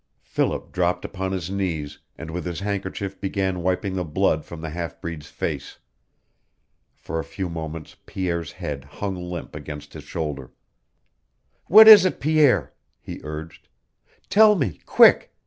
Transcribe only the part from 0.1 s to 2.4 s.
Philip dropped upon his knees, and